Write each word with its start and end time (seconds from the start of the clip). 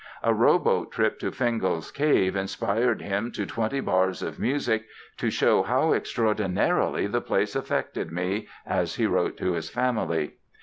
A 0.23 0.33
rowboat 0.33 0.89
trip 0.91 1.19
to 1.19 1.29
Fingal's 1.29 1.91
Cave 1.91 2.35
inspired 2.35 3.03
him 3.03 3.31
to 3.33 3.45
twenty 3.45 3.79
bars 3.79 4.23
of 4.23 4.39
music 4.39 4.87
"to 5.17 5.29
show 5.29 5.61
how 5.61 5.93
extraordinarily 5.93 7.05
the 7.05 7.21
place 7.21 7.55
affected 7.55 8.11
me", 8.11 8.47
as 8.65 8.95
he 8.95 9.05
wrote 9.05 9.37
to 9.37 9.51
his 9.51 9.69
family. 9.69 10.37